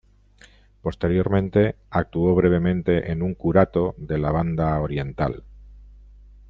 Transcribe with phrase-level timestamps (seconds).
[0.81, 5.43] Posteriormente actuó brevemente en un curato de la Banda Oriental.